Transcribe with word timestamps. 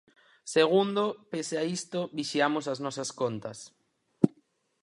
Segundo, 0.55 1.03
pese 1.31 1.55
a 1.61 1.63
isto, 1.77 1.99
vixiamos 2.19 2.65
as 2.73 2.79
nosas 2.85 3.09
contas. 3.21 3.57